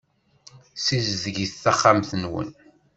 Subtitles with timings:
[0.75, 2.49] Ssizdget taxxamt-nwen.